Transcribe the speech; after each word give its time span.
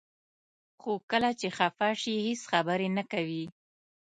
خو 0.81 0.91
کله 1.11 1.29
چې 1.39 1.47
خفه 1.57 1.89
شي 2.01 2.15
هیڅ 2.27 2.41
خبرې 2.51 2.89
نه 2.97 3.03
کوي. 3.11 3.45